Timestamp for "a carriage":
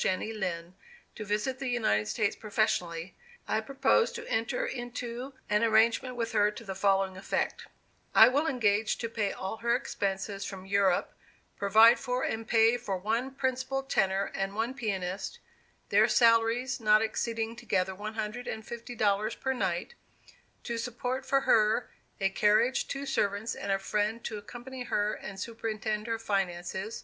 22.20-22.86